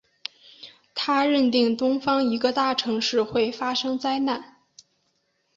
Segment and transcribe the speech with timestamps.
[0.95, 4.55] 他认定东方一个大城市会发生灾难。